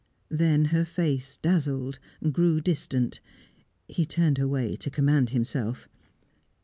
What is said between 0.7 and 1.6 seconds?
her face